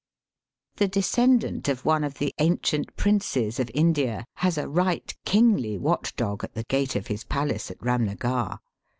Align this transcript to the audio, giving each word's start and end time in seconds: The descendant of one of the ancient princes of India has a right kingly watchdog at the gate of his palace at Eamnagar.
The 0.77 0.87
descendant 0.87 1.67
of 1.67 1.85
one 1.85 2.03
of 2.03 2.15
the 2.15 2.33
ancient 2.39 2.95
princes 2.95 3.59
of 3.59 3.69
India 3.71 4.25
has 4.37 4.57
a 4.57 4.67
right 4.67 5.15
kingly 5.25 5.77
watchdog 5.77 6.43
at 6.43 6.55
the 6.55 6.63
gate 6.63 6.95
of 6.95 7.05
his 7.05 7.23
palace 7.23 7.69
at 7.69 7.77
Eamnagar. 7.77 8.57